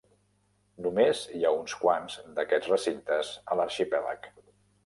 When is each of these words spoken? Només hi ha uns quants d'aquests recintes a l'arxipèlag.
Només 0.85 1.21
hi 1.39 1.41
ha 1.43 1.51
uns 1.59 1.77
quants 1.83 2.17
d'aquests 2.39 2.73
recintes 2.75 3.33
a 3.53 3.59
l'arxipèlag. 3.61 4.31